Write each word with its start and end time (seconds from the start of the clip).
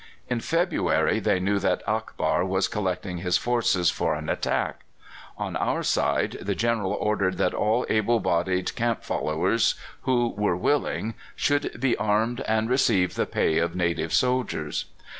In 0.29 0.39
February 0.39 1.19
they 1.19 1.39
knew 1.39 1.59
that 1.59 1.83
Akbar 1.87 2.43
was 2.43 2.67
collecting 2.67 3.19
his 3.19 3.37
forces 3.37 3.91
for 3.91 4.15
an 4.15 4.29
attack. 4.29 4.83
On 5.37 5.55
our 5.55 5.83
side 5.83 6.37
the 6.41 6.55
General 6.55 6.93
ordered 6.93 7.37
that 7.37 7.53
all 7.53 7.85
able 7.87 8.19
bodied 8.19 8.73
camp 8.75 9.03
followers 9.03 9.75
who 10.01 10.29
were 10.29 10.57
willing 10.57 11.13
should 11.35 11.79
be 11.79 11.95
armed 11.97 12.41
and 12.47 12.67
receive 12.67 13.13
the 13.13 13.27
pay 13.27 13.59
of 13.59 13.75
native 13.75 14.11
soldiers. 14.11 14.85